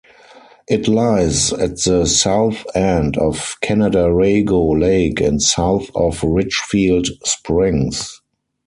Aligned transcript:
It 0.67 0.87
lies 0.87 1.53
at 1.53 1.81
the 1.83 2.07
south 2.07 2.65
end 2.75 3.17
of 3.17 3.57
Canadarago 3.63 4.81
Lake 4.81 5.21
and 5.21 5.39
south 5.39 5.91
of 5.93 6.23
Richfield 6.23 7.05
Springs. 7.23 8.19